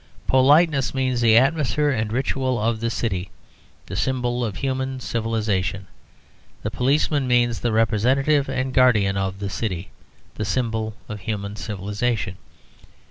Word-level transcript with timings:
Politeness 0.25 0.95
means 0.95 1.21
the 1.21 1.37
atmosphere 1.37 1.91
and 1.91 2.11
ritual 2.11 2.59
of 2.59 2.79
the 2.79 2.89
city, 2.89 3.29
the 3.85 3.95
symbol 3.95 4.43
of 4.43 4.55
human 4.55 4.99
civilisation. 4.99 5.85
The 6.63 6.71
policeman 6.71 7.27
means 7.27 7.59
the 7.59 7.71
representative 7.71 8.49
and 8.49 8.73
guardian 8.73 9.15
of 9.15 9.37
the 9.37 9.49
city, 9.51 9.91
the 10.33 10.43
symbol 10.43 10.95
of 11.07 11.19
human 11.19 11.55
civilisation. 11.55 12.37